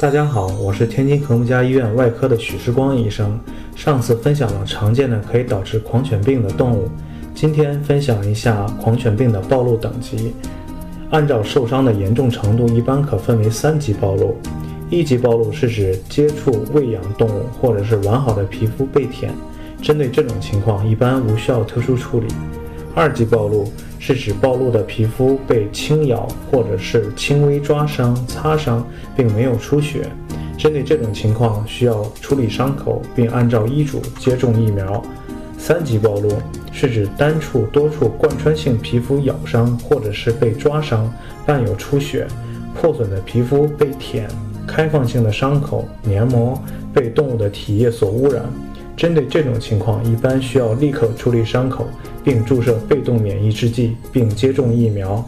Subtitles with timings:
[0.00, 3.36] 大家好，我是天津和睦家医院外科的许世光医生。
[3.74, 6.88] 上次分享了常见的可以导致狂犬病的动物，
[7.34, 10.32] 今天分享一下狂犬病的暴露等级。
[11.10, 14.36] 按照受伤的严重程度，一般可分为三级暴露。
[14.88, 19.34] 一级暴露是指接触喂养动物或者是完好的皮肤被舔，
[19.82, 22.28] 针对这种情况，一般无需要特殊处理。
[22.94, 23.68] 二级暴露
[24.08, 28.82] 是指暴露的皮肤被轻咬或者是轻微抓伤、擦伤，
[29.14, 30.08] 并没有出血。
[30.56, 35.02] 针对这种情况，需要处理伤口，并按照医嘱接种疫苗。
[35.58, 36.32] 三级暴露
[36.72, 41.12] 是指单处、多处贯穿性皮肤咬伤，或者是被抓伤，
[41.44, 42.26] 伴有出血、
[42.80, 44.26] 破损的皮肤被舔、
[44.66, 46.58] 开放性的伤口、黏膜
[46.94, 48.42] 被动物的体液所污染。
[48.98, 51.86] 针对这种情况，一般需要立刻处理伤口，
[52.24, 55.24] 并注射被动免疫制剂，并接种疫苗。